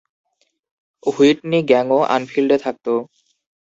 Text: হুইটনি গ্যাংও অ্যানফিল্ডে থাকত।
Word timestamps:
হুইটনি 1.03 1.59
গ্যাংও 1.69 1.99
অ্যানফিল্ডে 2.03 2.57
থাকত। 2.57 2.85